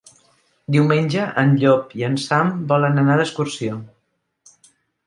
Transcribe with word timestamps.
Diumenge 0.75 1.27
en 1.41 1.53
Llop 1.65 1.93
i 2.01 2.07
en 2.09 2.17
Sam 2.27 2.51
volen 2.73 2.99
anar 3.05 3.21
d'excursió. 3.23 3.79